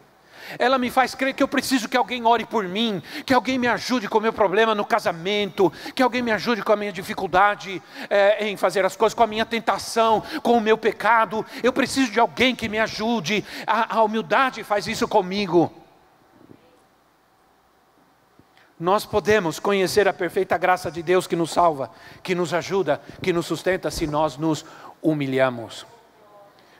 [0.58, 3.66] Ela me faz crer que eu preciso que alguém ore por mim, que alguém me
[3.66, 7.82] ajude com o meu problema no casamento, que alguém me ajude com a minha dificuldade
[8.08, 11.44] é, em fazer as coisas, com a minha tentação, com o meu pecado.
[11.62, 13.44] Eu preciso de alguém que me ajude.
[13.66, 15.72] A, a humildade faz isso comigo.
[18.78, 21.90] Nós podemos conhecer a perfeita graça de Deus que nos salva,
[22.22, 24.64] que nos ajuda, que nos sustenta se nós nos
[25.02, 25.84] humilhamos.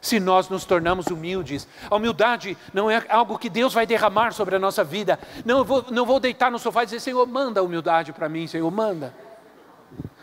[0.01, 4.55] Se nós nos tornamos humildes, a humildade não é algo que Deus vai derramar sobre
[4.55, 5.19] a nossa vida.
[5.45, 8.71] Não, vou, não vou deitar no sofá e dizer, Senhor, manda humildade para mim, Senhor,
[8.71, 9.13] manda.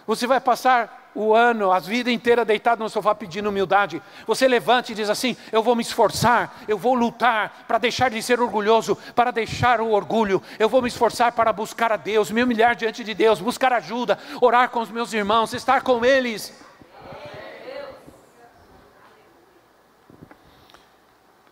[0.08, 4.01] Você vai passar o ano, a vida inteira deitado no sofá pedindo humildade.
[4.28, 8.21] Você levanta e diz assim: Eu vou me esforçar, eu vou lutar para deixar de
[8.21, 10.43] ser orgulhoso, para deixar o orgulho.
[10.60, 14.19] Eu vou me esforçar para buscar a Deus, me humilhar diante de Deus, buscar ajuda,
[14.41, 16.54] orar com os meus irmãos, estar com eles.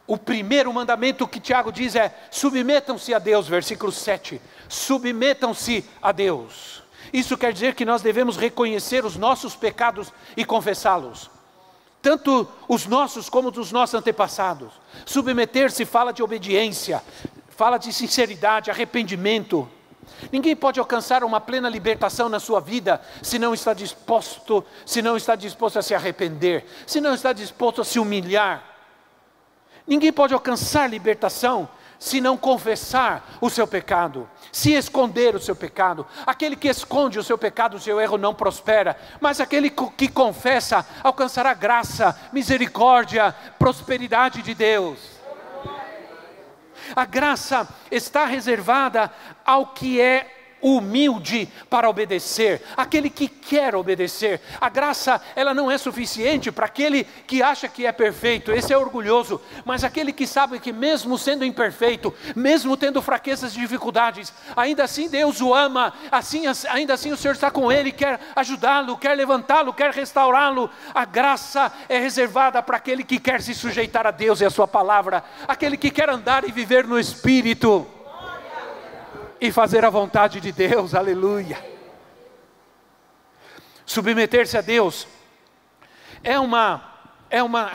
[0.06, 4.41] O primeiro mandamento que Tiago diz é: submetam-se a Deus, versículo 7.
[4.67, 6.83] Submetam-se a Deus.
[7.12, 11.30] Isso quer dizer que nós devemos reconhecer os nossos pecados e confessá-los.
[12.02, 14.74] Tanto os nossos como os dos nossos antepassados.
[15.06, 17.02] Submeter-se fala de obediência,
[17.50, 19.70] fala de sinceridade, arrependimento.
[20.32, 25.16] Ninguém pode alcançar uma plena libertação na sua vida se não está disposto, se não
[25.16, 28.63] está disposto a se arrepender, se não está disposto a se humilhar.
[29.88, 31.70] Ninguém pode alcançar libertação
[32.04, 36.06] se não confessar o seu pecado, se esconder o seu pecado.
[36.26, 40.86] Aquele que esconde o seu pecado, o seu erro não prospera, mas aquele que confessa
[41.02, 45.00] alcançará graça, misericórdia, prosperidade de Deus.
[46.94, 49.10] A graça está reservada
[49.46, 54.41] ao que é humilde para obedecer, aquele que quer obedecer.
[54.60, 58.78] A graça, ela não é suficiente para aquele que acha que é perfeito, esse é
[58.78, 64.86] orgulhoso, mas aquele que sabe que mesmo sendo imperfeito, mesmo tendo fraquezas e dificuldades, ainda
[64.86, 69.15] assim Deus o ama, assim, ainda assim o Senhor está com ele, quer ajudá-lo, quer
[69.15, 70.69] levantá-lo, quer restaurá-lo.
[70.93, 74.67] A graça é reservada para aquele que quer se sujeitar a Deus e a sua
[74.67, 77.86] palavra, aquele que quer andar e viver no espírito
[79.43, 81.62] e fazer a vontade de Deus, aleluia.
[83.86, 85.06] Submeter-se a Deus
[86.23, 86.82] é uma,
[87.29, 87.69] é uma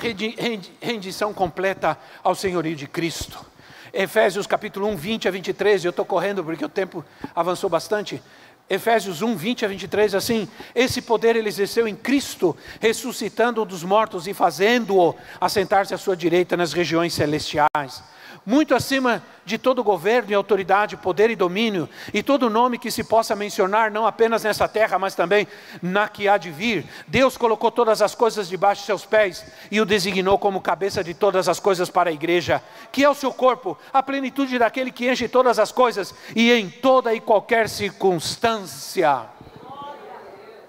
[0.80, 3.44] rendição completa ao senhorio de Cristo.
[3.92, 7.04] Efésios capítulo 1, 20 a 23, eu estou correndo porque o tempo
[7.36, 8.22] avançou bastante.
[8.70, 14.26] Efésios 1, 20 a 23, assim: Esse poder ele exerceu em Cristo, ressuscitando-o dos mortos
[14.26, 18.02] e fazendo-o assentar-se à sua direita nas regiões celestiais
[18.48, 23.04] muito acima de todo governo e autoridade, poder e domínio, e todo nome que se
[23.04, 25.46] possa mencionar, não apenas nessa terra, mas também
[25.82, 26.86] na que há de vir.
[27.06, 31.12] Deus colocou todas as coisas debaixo de seus pés e o designou como cabeça de
[31.12, 35.10] todas as coisas para a igreja, que é o seu corpo, a plenitude daquele que
[35.10, 39.26] enche todas as coisas e em toda e qualquer circunstância.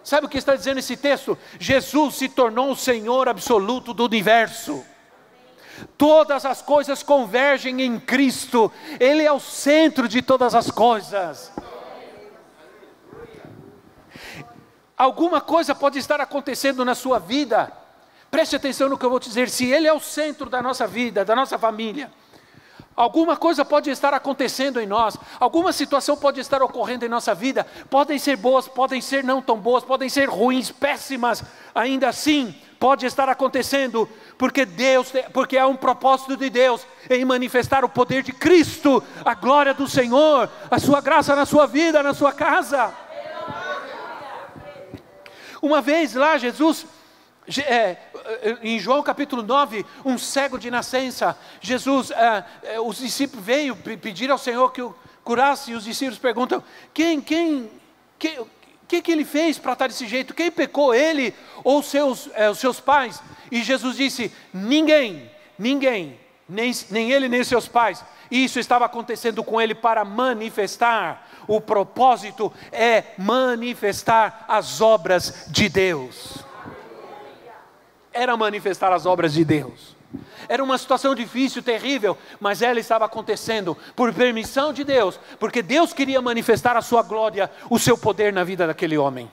[0.03, 1.37] Sabe o que está dizendo esse texto?
[1.57, 4.83] Jesus se tornou o Senhor absoluto do universo.
[5.97, 11.51] Todas as coisas convergem em Cristo, Ele é o centro de todas as coisas.
[14.97, 17.71] Alguma coisa pode estar acontecendo na sua vida,
[18.29, 20.85] preste atenção no que eu vou te dizer: se Ele é o centro da nossa
[20.85, 22.11] vida, da nossa família,
[22.99, 27.65] Alguma coisa pode estar acontecendo em nós, alguma situação pode estar ocorrendo em nossa vida,
[27.89, 31.41] podem ser boas, podem ser não tão boas, podem ser ruins, péssimas,
[31.73, 37.83] ainda assim pode estar acontecendo, porque Deus, porque há um propósito de Deus em manifestar
[37.83, 42.13] o poder de Cristo, a glória do Senhor, a sua graça na sua vida, na
[42.13, 42.93] sua casa.
[45.61, 46.85] Uma vez lá, Jesus
[47.57, 47.97] é,
[48.61, 54.29] em João capítulo 9, um cego de nascença, Jesus, é, é, os discípulos veio pedir
[54.29, 56.63] ao Senhor que o curasse, e os discípulos perguntam:
[56.93, 57.71] quem, quem,
[58.19, 58.39] quem,
[58.89, 60.33] que, que ele fez para estar desse jeito?
[60.33, 63.21] Quem pecou, ele ou seus, é, os seus pais?
[63.51, 68.03] E Jesus disse: ninguém, ninguém, nem, nem ele nem seus pais.
[68.29, 71.27] Isso estava acontecendo com ele para manifestar.
[71.47, 76.49] O propósito é manifestar as obras de Deus
[78.11, 79.95] era manifestar as obras de Deus.
[80.47, 85.93] Era uma situação difícil, terrível, mas ela estava acontecendo por permissão de Deus, porque Deus
[85.93, 89.31] queria manifestar a sua glória, o seu poder na vida daquele homem.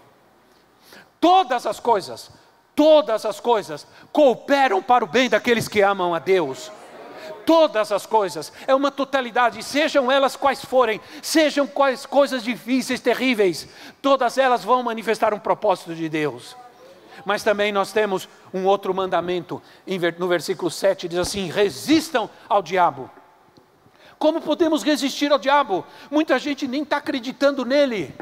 [1.19, 2.31] Todas as coisas,
[2.75, 6.71] todas as coisas cooperam para o bem daqueles que amam a Deus.
[7.47, 13.69] Todas as coisas, é uma totalidade, sejam elas quais forem, sejam quais coisas difíceis, terríveis,
[14.03, 16.57] todas elas vão manifestar um propósito de Deus.
[17.25, 19.63] Mas também nós temos um outro mandamento,
[20.19, 23.11] no versículo 7 diz assim: resistam ao diabo.
[24.19, 25.85] Como podemos resistir ao diabo?
[26.11, 28.15] Muita gente nem está acreditando nele.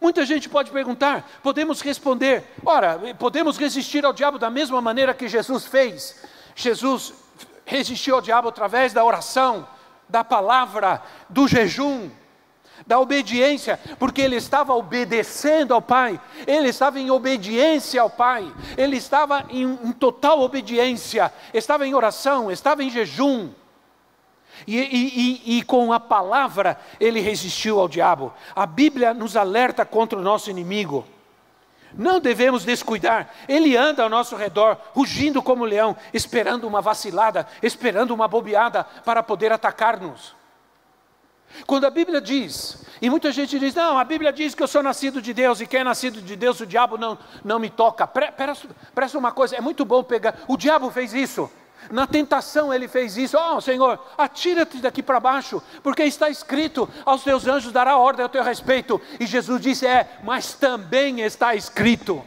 [0.00, 5.28] Muita gente pode perguntar, podemos responder: ora, podemos resistir ao diabo da mesma maneira que
[5.28, 6.22] Jesus fez.
[6.54, 7.12] Jesus
[7.64, 9.66] resistiu ao diabo através da oração,
[10.08, 12.10] da palavra, do jejum,
[12.86, 18.96] da obediência, porque ele estava obedecendo ao Pai, ele estava em obediência ao Pai, ele
[18.96, 23.50] estava em, em total obediência, estava em oração, estava em jejum.
[24.66, 28.32] E, e, e, e, com a palavra ele resistiu ao diabo.
[28.56, 31.06] A Bíblia nos alerta contra o nosso inimigo.
[31.94, 33.30] Não devemos descuidar.
[33.48, 39.22] Ele anda ao nosso redor, rugindo como leão, esperando uma vacilada, esperando uma bobeada para
[39.22, 40.37] poder atacar-nos.
[41.66, 44.82] Quando a Bíblia diz, e muita gente diz, não, a Bíblia diz que eu sou
[44.82, 48.06] nascido de Deus, e quem é nascido de Deus, o diabo não, não me toca.
[48.06, 51.50] Presta uma coisa, é muito bom pegar, o diabo fez isso,
[51.90, 57.22] na tentação ele fez isso, oh Senhor, atira-te daqui para baixo, porque está escrito, aos
[57.22, 62.24] teus anjos dará ordem ao teu respeito, e Jesus disse, é, mas também está escrito.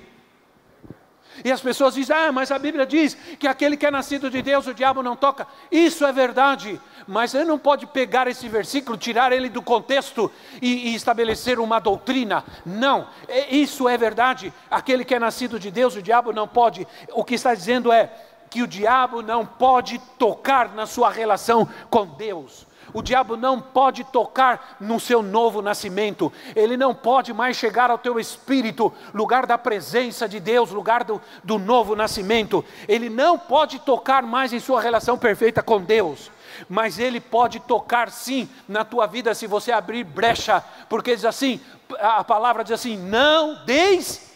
[1.43, 4.41] E as pessoas dizem, ah, mas a Bíblia diz que aquele que é nascido de
[4.41, 5.47] Deus, o diabo não toca.
[5.71, 10.89] Isso é verdade, mas você não pode pegar esse versículo, tirar ele do contexto e,
[10.89, 12.43] e estabelecer uma doutrina.
[12.65, 14.54] Não, é, isso é verdade.
[14.69, 16.88] Aquele que é nascido de Deus, o diabo não pode.
[17.13, 18.12] O que está dizendo é
[18.49, 22.67] que o diabo não pode tocar na sua relação com Deus.
[22.93, 27.97] O diabo não pode tocar no seu novo nascimento, ele não pode mais chegar ao
[27.97, 32.63] teu espírito, lugar da presença de Deus, lugar do, do novo nascimento.
[32.88, 36.32] Ele não pode tocar mais em sua relação perfeita com Deus
[36.67, 41.62] mas ele pode tocar sim na tua vida se você abrir brecha, porque diz assim,
[41.99, 44.36] a palavra diz assim: não deis,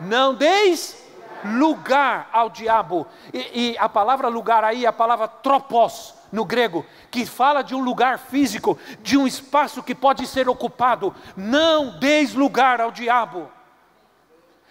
[0.00, 1.08] não deis
[1.44, 3.06] lugar ao diabo.
[3.32, 7.74] E, e a palavra lugar aí é a palavra tropos, no grego, que fala de
[7.74, 11.14] um lugar físico, de um espaço que pode ser ocupado.
[11.36, 13.50] Não deis lugar ao diabo.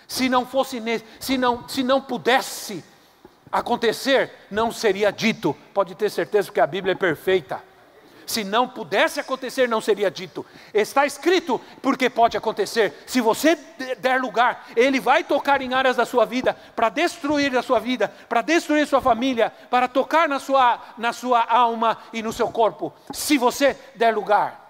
[0.07, 0.81] Se não fosse,
[1.19, 2.83] se não, se não pudesse
[3.51, 5.55] acontecer, não seria dito.
[5.73, 7.61] Pode ter certeza que a Bíblia é perfeita.
[8.27, 10.45] Se não pudesse acontecer, não seria dito.
[10.73, 13.01] Está escrito porque pode acontecer.
[13.07, 13.55] Se você
[13.99, 18.13] der lugar, ele vai tocar em áreas da sua vida para destruir a sua vida,
[18.27, 22.93] para destruir sua família, para tocar na sua, na sua alma e no seu corpo.
[23.13, 24.65] Se você der lugar.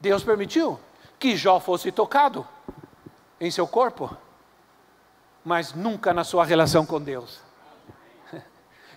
[0.00, 0.80] Deus permitiu
[1.16, 2.44] que Jó fosse tocado
[3.40, 4.16] em seu corpo,
[5.44, 7.40] mas nunca na sua relação com Deus.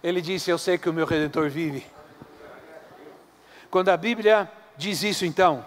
[0.02, 1.86] Ele disse: Eu sei que o meu redentor vive
[3.72, 5.66] quando a Bíblia diz isso, então,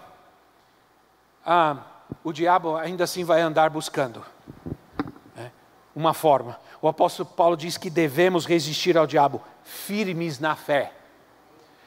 [1.45, 1.79] ah,
[2.23, 4.25] o diabo ainda assim vai andar buscando
[5.35, 5.51] né,
[5.97, 6.61] uma forma.
[6.83, 10.93] O apóstolo Paulo diz que devemos resistir ao diabo, firmes na fé.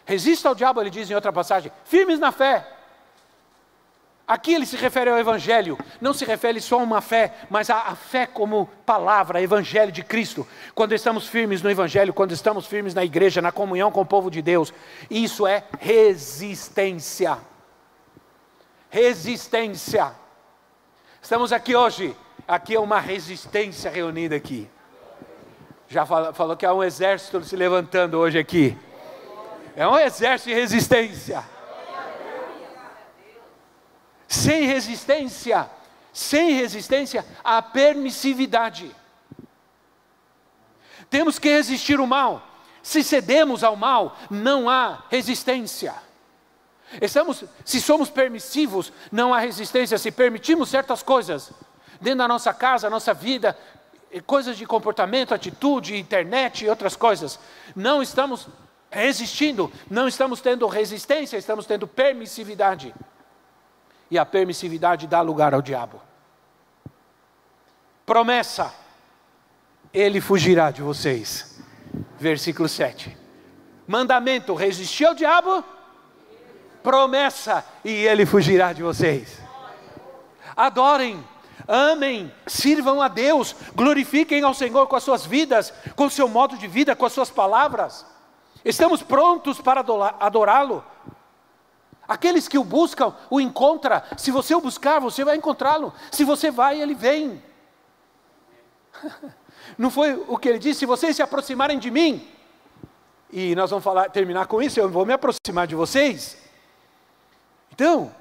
[0.06, 2.77] Resista ao diabo, ele diz em outra passagem, firmes na fé.
[4.28, 7.78] Aqui ele se refere ao Evangelho, não se refere só a uma fé, mas a,
[7.84, 10.46] a, fé como palavra, Evangelho de Cristo.
[10.76, 14.30] Quando estamos firmes no Evangelho, quando estamos firmes na igreja, na comunhão com o povo
[14.30, 14.74] de Deus,
[15.10, 17.38] isso é resistência.
[18.90, 20.12] Resistência.
[21.22, 22.14] Estamos aqui hoje,
[22.46, 24.70] aqui é uma resistência reunida aqui.
[25.88, 28.78] Já falou, falou que há um exército se levantando hoje aqui.
[29.74, 31.57] É um exército de resistência
[34.28, 35.70] sem resistência,
[36.12, 38.94] sem resistência à permissividade.
[41.10, 42.46] Temos que resistir o mal.
[42.84, 45.94] Se cedemos ao mal, não há resistência.
[47.02, 49.98] Estamos, se somos permissivos, não há resistência.
[49.98, 51.52] Se permitimos certas coisas
[52.00, 53.58] dentro da nossa casa, nossa vida,
[54.26, 57.40] coisas de comportamento, atitude, internet e outras coisas,
[57.76, 58.48] não estamos
[58.90, 62.94] resistindo, não estamos tendo resistência, estamos tendo permissividade
[64.10, 66.02] e a permissividade dá lugar ao diabo.
[68.06, 68.74] Promessa:
[69.94, 71.60] ele fugirá de vocês.
[72.18, 73.18] Versículo 7.
[73.88, 75.64] Mandamento: resistir ao diabo.
[76.82, 79.40] Promessa: e ele fugirá de vocês.
[80.56, 81.24] Adorem,
[81.68, 86.58] amem, sirvam a Deus, glorifiquem ao Senhor com as suas vidas, com o seu modo
[86.58, 88.06] de vida, com as suas palavras.
[88.64, 89.84] Estamos prontos para
[90.20, 90.84] adorá-lo.
[92.08, 94.02] Aqueles que o buscam, o encontram.
[94.18, 95.94] Se você o buscar, você vai encontrá-lo.
[96.12, 97.44] Se você vai, ele vem.
[99.78, 100.80] Não foi o que ele disse?
[100.80, 102.26] Se vocês se aproximarem de mim,
[103.32, 106.38] e nós vamos falar, terminar com isso, eu vou me aproximar de vocês.
[107.74, 108.14] Então,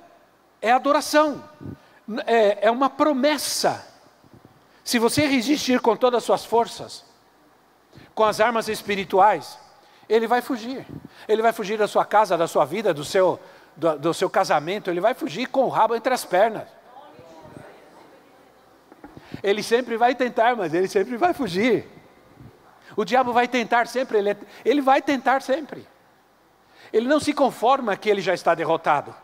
[0.61, 1.43] é adoração,
[2.27, 3.87] é, é uma promessa.
[4.83, 7.05] Se você resistir com todas as suas forças,
[8.15, 9.59] com as armas espirituais,
[10.09, 10.87] ele vai fugir.
[11.29, 13.41] Ele vai fugir da sua casa, da sua vida, do seu,
[13.77, 16.69] do, do seu casamento, ele vai fugir com o rabo entre as pernas.
[19.43, 21.87] Ele sempre vai tentar, mas ele sempre vai fugir.
[22.97, 25.87] O diabo vai tentar sempre, ele, é, ele vai tentar sempre.
[26.93, 29.15] Ele não se conforma que ele já está derrotado.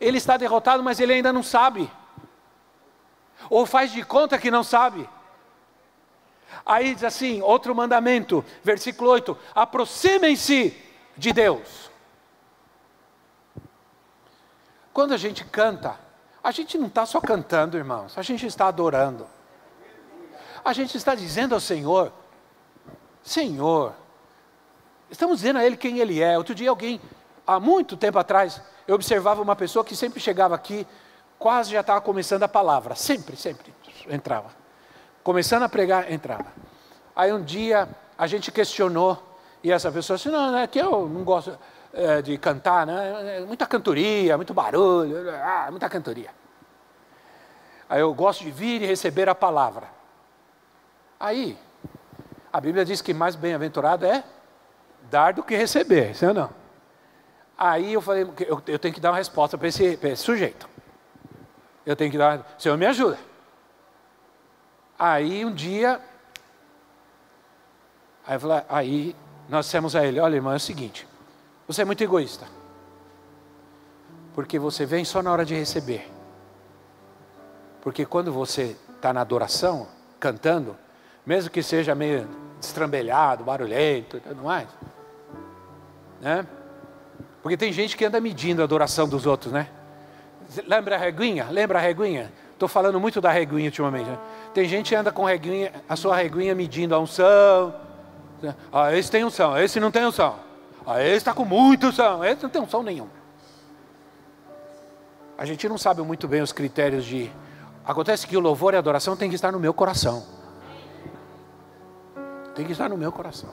[0.00, 1.90] Ele está derrotado, mas ele ainda não sabe.
[3.50, 5.08] Ou faz de conta que não sabe.
[6.64, 10.76] Aí diz assim, outro mandamento, versículo 8: aproximem-se
[11.16, 11.90] de Deus.
[14.96, 15.94] Quando a gente canta,
[16.42, 19.26] a gente não está só cantando, irmãos, a gente está adorando.
[20.64, 22.10] A gente está dizendo ao Senhor:
[23.22, 23.92] Senhor,
[25.10, 26.38] estamos dizendo a Ele quem Ele é.
[26.38, 26.98] Outro dia, alguém,
[27.46, 30.86] há muito tempo atrás, eu observava uma pessoa que sempre chegava aqui,
[31.38, 33.74] quase já estava começando a palavra, sempre, sempre
[34.08, 34.48] entrava.
[35.22, 36.46] Começando a pregar, entrava.
[37.14, 37.86] Aí um dia
[38.16, 39.22] a gente questionou,
[39.62, 41.58] e essa pessoa disse: Não, é que eu não gosto
[41.96, 43.40] é, de cantar, né?
[43.46, 46.30] muita cantoria, muito barulho, ah, muita cantoria.
[47.88, 49.88] Aí eu gosto de vir e receber a palavra.
[51.18, 51.58] Aí,
[52.52, 54.22] a Bíblia diz que mais bem-aventurado é
[55.10, 56.50] dar do que receber, sim ou não?
[57.56, 60.68] Aí eu falei, eu, eu tenho que dar uma resposta para esse, esse, sujeito.
[61.86, 63.18] Eu tenho que dar, Senhor me ajuda.
[64.98, 66.00] Aí um dia,
[68.26, 69.16] aí, falei, aí
[69.48, 71.06] nós dissemos a ele, olha irmão, é o seguinte,
[71.66, 72.46] você é muito egoísta.
[74.34, 76.10] Porque você vem só na hora de receber.
[77.80, 79.88] Porque quando você está na adoração,
[80.20, 80.76] cantando,
[81.24, 82.28] mesmo que seja meio
[82.60, 84.68] destrambelhado, barulhento e tudo mais,
[86.20, 86.46] né?
[87.42, 89.68] Porque tem gente que anda medindo a adoração dos outros, né?
[90.66, 91.46] Lembra a reguinha?
[91.50, 92.32] Lembra a reguinha?
[92.52, 94.08] Estou falando muito da reguinha ultimamente.
[94.08, 94.18] Né?
[94.54, 97.74] Tem gente que anda com reguinha, a sua reguinha medindo a unção.
[98.72, 100.45] Ah, esse tem unção, esse não tem unção.
[100.86, 103.08] Ah, esse está com muito unção, esse não tem unção nenhum.
[105.36, 107.30] A gente não sabe muito bem os critérios de.
[107.84, 110.24] Acontece que o louvor e a adoração tem que estar no meu coração.
[112.54, 113.50] Tem que estar no meu coração.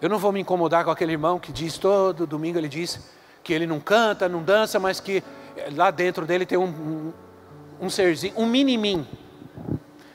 [0.00, 3.00] Eu não vou me incomodar com aquele irmão que diz todo domingo, ele diz
[3.42, 5.22] que ele não canta, não dança, mas que
[5.74, 7.12] lá dentro dele tem um, um,
[7.82, 9.06] um serzinho, um mini-mim,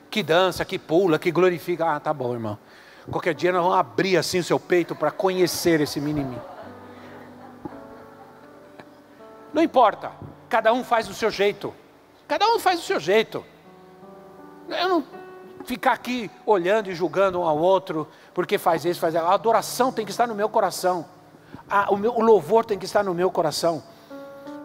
[0.10, 1.96] que dança, que pula, que glorifica.
[1.96, 2.58] Ah, tá bom, irmão.
[3.10, 6.40] Qualquer dia nós vamos abrir assim o seu peito para conhecer esse mini-mim.
[9.54, 10.12] Não importa,
[10.48, 11.74] cada um faz o seu jeito.
[12.28, 13.44] Cada um faz o seu jeito.
[14.70, 15.04] Eu não,
[15.66, 19.32] ficar aqui olhando e julgando um ao outro, porque faz isso, faz aquilo.
[19.32, 21.06] A adoração tem que estar no meu coração.
[21.70, 23.84] A, o, meu, o louvor tem que estar no meu coração.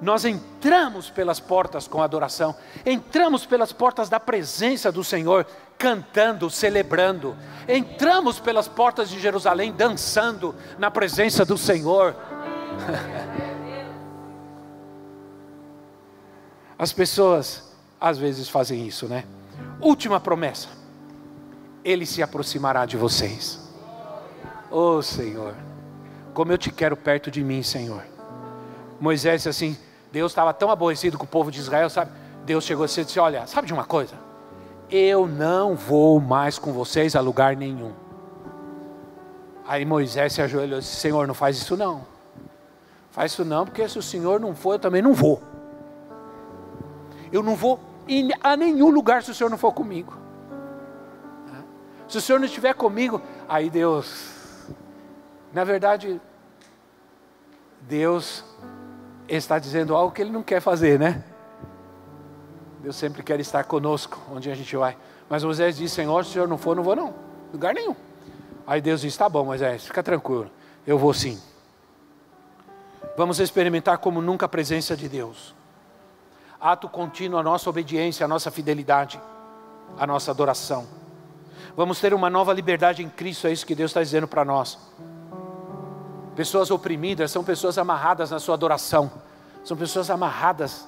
[0.00, 5.46] Nós entramos pelas portas com adoração, entramos pelas portas da presença do Senhor,
[5.78, 7.36] cantando, celebrando,
[7.68, 12.14] entramos pelas portas de Jerusalém dançando na presença do Senhor.
[16.78, 19.24] As pessoas às vezes fazem isso, né?
[19.80, 20.68] Última promessa.
[21.84, 23.60] Ele se aproximará de vocês.
[24.70, 25.54] Oh Senhor,
[26.34, 28.02] como eu te quero perto de mim, Senhor.
[29.00, 29.76] Moisés assim,
[30.12, 32.10] Deus estava tão aborrecido com o povo de Israel, sabe?
[32.44, 34.25] Deus chegou e disse: Olha, sabe de uma coisa?
[34.90, 37.92] Eu não vou mais com vocês a lugar nenhum.
[39.66, 42.06] Aí Moisés se ajoelhou e disse: Senhor, não faz isso não.
[43.10, 45.42] Faz isso não, porque se o Senhor não for, eu também não vou.
[47.32, 47.80] Eu não vou
[48.42, 50.16] a nenhum lugar se o Senhor não for comigo.
[52.06, 54.68] Se o Senhor não estiver comigo, aí Deus,
[55.52, 56.20] na verdade,
[57.80, 58.44] Deus
[59.28, 61.24] está dizendo algo que Ele não quer fazer, né?
[62.86, 64.96] Deus sempre quer estar conosco, onde a gente vai.
[65.28, 67.12] Mas Moisés disse: Senhor, se o Senhor não for, não vou não,
[67.52, 67.96] lugar nenhum.
[68.64, 70.48] Aí Deus disse: Tá bom, Moisés, fica tranquilo,
[70.86, 71.36] eu vou sim.
[73.16, 75.52] Vamos experimentar como nunca a presença de Deus.
[76.60, 79.20] Ato contínuo a nossa obediência, a nossa fidelidade,
[79.98, 80.86] a nossa adoração.
[81.76, 84.78] Vamos ter uma nova liberdade em Cristo, é isso que Deus está dizendo para nós.
[86.36, 89.10] Pessoas oprimidas são pessoas amarradas na sua adoração,
[89.64, 90.86] são pessoas amarradas,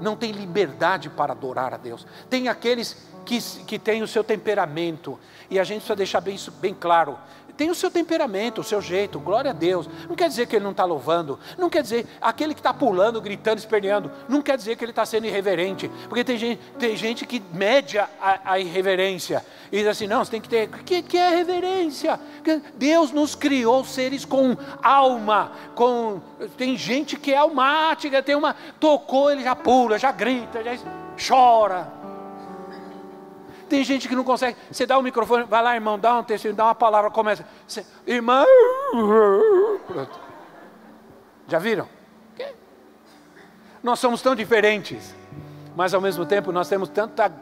[0.00, 2.06] não têm liberdade para adorar a Deus.
[2.28, 6.50] Tem aqueles que, que têm o seu temperamento, e a gente precisa deixar bem, isso
[6.50, 7.18] bem claro:
[7.60, 9.86] tem o seu temperamento, o seu jeito, glória a Deus.
[10.08, 13.20] Não quer dizer que ele não está louvando, não quer dizer, aquele que está pulando,
[13.20, 17.26] gritando, esperneando, não quer dizer que ele está sendo irreverente, porque tem gente, tem gente
[17.26, 18.08] que mede a,
[18.42, 22.18] a, irreverência e diz assim: não, você tem que ter, o que, que é reverência?
[22.76, 26.18] Deus nos criou seres com alma, com,
[26.56, 30.78] tem gente que é almática, tem uma, tocou, ele já pula, já grita, já
[31.28, 31.99] chora.
[33.70, 34.58] Tem gente que não consegue.
[34.70, 37.46] Você dá o um microfone, vai lá, irmão, dá um testemunho, dá uma palavra, começa.
[37.66, 38.44] Você, irmão.
[39.86, 40.20] Pronto.
[41.46, 41.88] Já viram?
[43.80, 45.14] Nós somos tão diferentes,
[45.76, 47.32] mas ao mesmo tempo nós temos tanta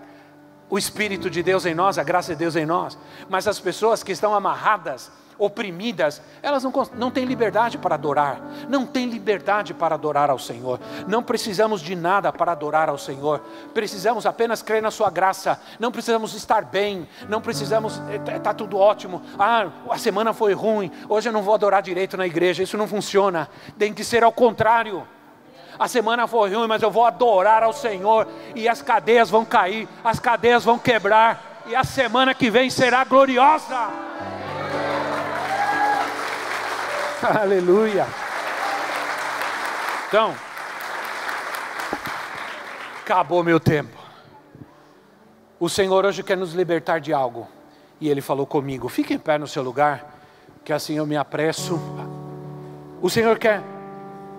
[0.70, 2.96] o Espírito de Deus em nós, a graça de Deus em nós.
[3.28, 8.84] Mas as pessoas que estão amarradas, oprimidas, elas não, não têm liberdade para adorar, não
[8.84, 10.80] têm liberdade para adorar ao Senhor.
[11.06, 13.40] Não precisamos de nada para adorar ao Senhor,
[13.72, 18.00] precisamos apenas crer na Sua graça, não precisamos estar bem, não precisamos,
[18.34, 19.22] está tudo ótimo.
[19.38, 22.88] Ah, a semana foi ruim, hoje eu não vou adorar direito na igreja, isso não
[22.88, 25.06] funciona, tem que ser ao contrário.
[25.78, 29.88] A semana foi ruim, mas eu vou adorar ao Senhor, e as cadeias vão cair,
[30.02, 33.88] as cadeias vão quebrar, e a semana que vem será gloriosa.
[37.40, 38.06] Aleluia.
[40.06, 40.34] Então,
[43.02, 43.96] acabou meu tempo.
[45.58, 47.48] O Senhor hoje quer nos libertar de algo.
[48.00, 50.14] E Ele falou comigo: fique em pé no seu lugar,
[50.64, 51.80] que assim eu me apresso.
[53.02, 53.62] O Senhor quer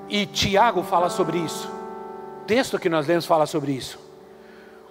[0.07, 1.69] e Tiago fala sobre isso.
[2.41, 3.99] O texto que nós lemos fala sobre isso.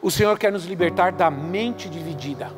[0.01, 2.53] O Senhor quer nos libertar da mente dividida.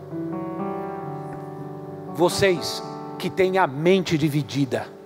[2.13, 2.83] Vocês
[3.19, 5.00] que têm a mente dividida.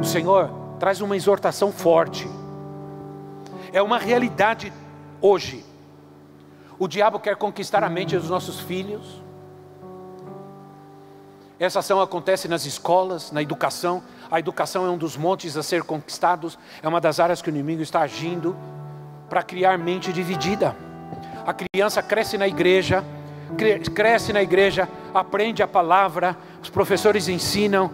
[0.00, 2.26] O Senhor traz uma exortação forte.
[3.72, 4.72] É uma realidade
[5.20, 5.64] hoje.
[6.78, 9.22] O diabo quer conquistar a mente dos nossos filhos.
[11.58, 15.82] Essa ação acontece nas escolas, na educação, a educação é um dos montes a ser
[15.82, 18.56] conquistados, é uma das áreas que o inimigo está agindo
[19.28, 20.74] para criar mente dividida.
[21.46, 23.04] A criança cresce na igreja,
[23.94, 27.90] cresce na igreja, aprende a palavra, os professores ensinam,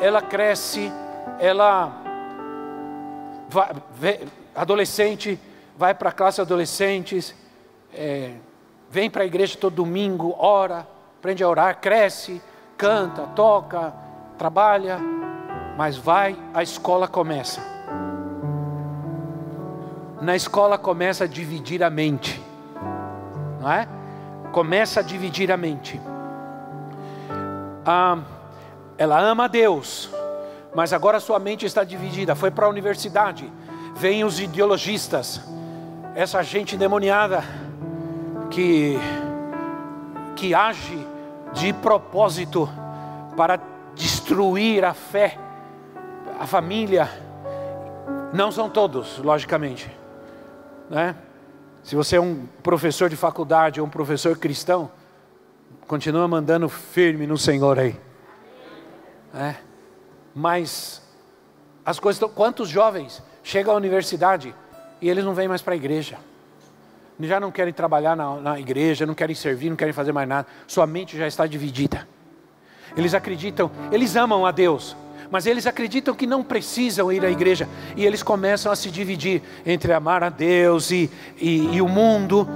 [0.00, 0.92] ela cresce,
[1.38, 1.92] ela
[3.48, 4.20] vai,
[4.54, 5.38] adolescente
[5.78, 7.32] vai para a classe adolescentes,
[7.94, 8.32] é,
[8.90, 10.86] vem para a igreja todo domingo, ora,
[11.18, 12.42] aprende a orar, cresce,
[12.76, 13.94] canta, toca,
[14.36, 14.98] trabalha,
[15.76, 17.62] mas vai, a escola começa.
[20.20, 22.42] Na escola começa a dividir a mente,
[23.60, 23.86] não é?
[24.50, 26.00] Começa a dividir a mente.
[27.86, 28.18] Ah,
[28.96, 30.10] ela ama a Deus,
[30.74, 32.34] mas agora sua mente está dividida.
[32.34, 33.50] Foi para a universidade,
[33.96, 35.40] vem os ideologistas,
[36.14, 37.44] essa gente endemoniada
[38.50, 38.98] que
[40.36, 41.06] que age
[41.52, 42.68] de propósito
[43.36, 43.58] para
[43.94, 45.38] destruir a fé
[46.38, 47.10] a família,
[48.32, 49.90] não são todos, logicamente,
[50.88, 51.16] né?
[51.82, 54.90] Se você é um professor de faculdade ou um professor cristão,
[55.86, 57.98] continua mandando firme no Senhor aí.
[59.34, 59.56] É.
[60.34, 61.02] Mas
[61.84, 64.54] as coisas estão, quantos jovens chegam à universidade
[65.00, 66.18] e eles não vêm mais para a igreja?
[67.20, 70.46] Já não querem trabalhar na, na igreja, não querem servir, não querem fazer mais nada.
[70.66, 72.06] Sua mente já está dividida.
[72.96, 74.96] Eles acreditam, eles amam a Deus,
[75.30, 79.42] mas eles acreditam que não precisam ir à igreja e eles começam a se dividir
[79.66, 82.48] entre amar a Deus e, e, e o mundo.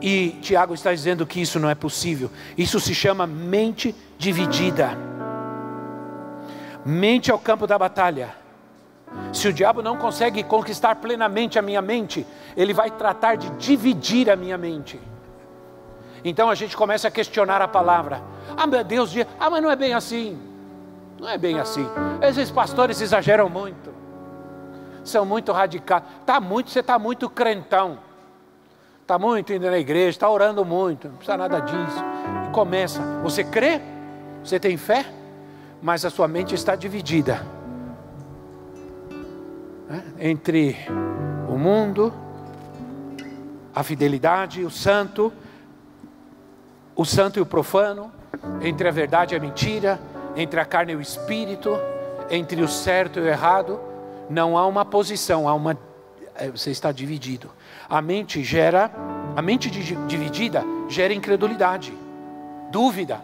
[0.00, 2.30] E Tiago está dizendo que isso não é possível.
[2.56, 5.17] Isso se chama mente dividida.
[6.88, 8.34] Mente é o campo da batalha.
[9.30, 12.26] Se o diabo não consegue conquistar plenamente a minha mente,
[12.56, 14.98] ele vai tratar de dividir a minha mente.
[16.24, 18.22] Então a gente começa a questionar a palavra.
[18.56, 20.40] Ah, meu Deus, ah, mas não é bem assim.
[21.20, 21.86] Não é bem assim.
[22.22, 23.92] Esses pastores exageram muito.
[25.04, 26.02] São muito radicais.
[26.24, 27.98] Tá muito, você está muito crentão.
[29.02, 32.02] Está muito indo na igreja, está orando muito, não precisa nada disso.
[32.48, 33.02] E começa.
[33.22, 33.78] Você crê?
[34.42, 35.17] Você tem fé?
[35.80, 37.46] Mas a sua mente está dividida
[39.88, 40.02] né?
[40.18, 40.76] entre
[41.48, 42.12] o mundo,
[43.74, 45.32] a fidelidade, o santo,
[46.94, 48.12] o santo e o profano,
[48.60, 50.00] entre a verdade e a mentira,
[50.36, 51.70] entre a carne e o espírito,
[52.30, 53.80] entre o certo e o errado,
[54.28, 55.76] não há uma posição, há uma
[56.34, 57.50] é, você está dividido.
[57.88, 58.90] A mente gera,
[59.34, 61.92] a mente dividida gera incredulidade,
[62.70, 63.20] dúvida,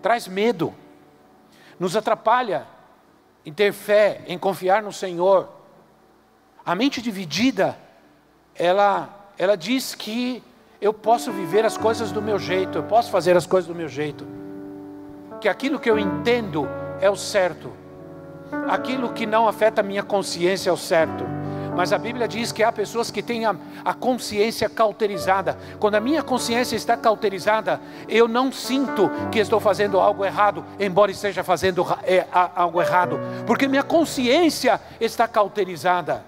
[0.00, 0.72] traz medo,
[1.82, 2.64] nos atrapalha
[3.44, 5.48] em ter fé, em confiar no Senhor.
[6.64, 7.76] A mente dividida,
[8.54, 10.40] ela, ela diz que
[10.80, 13.88] eu posso viver as coisas do meu jeito, eu posso fazer as coisas do meu
[13.88, 14.24] jeito
[15.40, 16.68] que aquilo que eu entendo
[17.00, 17.72] é o certo,
[18.68, 21.24] aquilo que não afeta a minha consciência é o certo.
[21.74, 25.58] Mas a Bíblia diz que há pessoas que têm a, a, consciência cauterizada.
[25.78, 31.10] Quando a minha consciência está cauterizada, eu não sinto que estou fazendo algo errado, embora
[31.10, 36.24] esteja fazendo é, algo errado, porque minha consciência está cauterizada.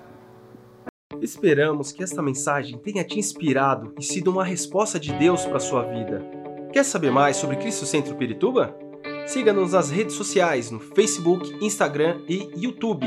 [1.20, 5.61] Esperamos que esta mensagem tenha te inspirado e sido uma resposta de Deus para a
[5.61, 6.24] sua vida.
[6.72, 8.76] Quer saber mais sobre Cristo Centro Pirituba?
[9.26, 13.07] Siga-nos nas redes sociais no Facebook, Instagram e YouTube,